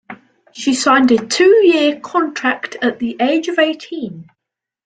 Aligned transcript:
She 0.51 0.73
signed 0.73 1.11
a 1.11 1.23
two-year 1.27 1.99
contract 1.99 2.75
at 2.81 2.97
the 2.97 3.17
age 3.19 3.49
of 3.49 3.59
eighteen. 3.59 4.31